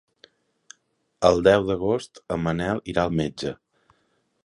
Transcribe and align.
El 1.29 1.43
deu 1.49 1.67
d'agost 1.69 2.23
en 2.37 2.43
Manel 2.49 2.85
irà 2.95 3.07
al 3.07 3.15
metge. 3.23 3.57